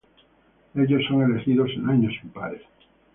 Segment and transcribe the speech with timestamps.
[0.73, 2.63] Ellos son elegidos en años impares.